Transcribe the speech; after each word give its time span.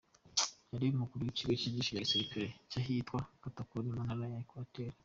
Yari 0.71 0.85
umukuru 0.97 1.21
w’ikigo 1.23 1.51
cyigisha 1.59 1.89
ibya 1.91 2.05
gisirikare 2.05 2.45
cy’ahitwa 2.69 3.17
Kotakoli 3.41 3.87
mu 3.95 4.01
ntara 4.05 4.23
ya 4.33 4.39
Equateur. 4.43 4.91